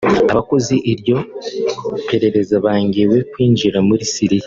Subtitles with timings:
[0.31, 1.17] Abakoze iryo
[2.07, 4.39] perereza bangiwe kwinjira muri Syria